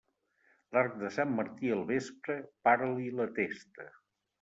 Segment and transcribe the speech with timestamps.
[0.77, 3.93] L'arc de Sant Martí al vespre, para-li la testa.